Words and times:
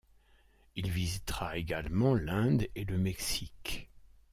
Il 0.75 0.89
visitera 0.89 1.57
également 1.57 2.15
l'Inde 2.15 2.67
et 2.73 2.85
le 2.85 2.97
Mexique. 2.97 3.87